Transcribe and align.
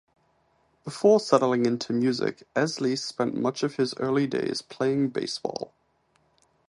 Before 0.83 1.19
settling 1.19 1.67
into 1.67 1.93
music, 1.93 2.41
Eisley 2.55 2.97
spent 2.97 3.35
much 3.37 3.61
of 3.61 3.75
his 3.75 3.93
early 3.97 4.25
days 4.25 4.63
playing 4.63 5.09
baseball. 5.09 5.73